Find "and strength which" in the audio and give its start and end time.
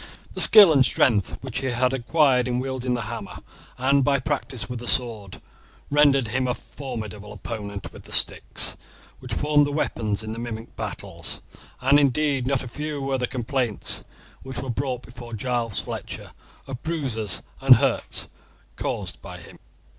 0.73-1.59